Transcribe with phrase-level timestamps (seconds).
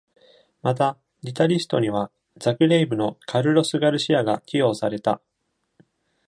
[0.63, 5.21] また、ギタリストにはザクレイブのカルロスガルシアが起用された。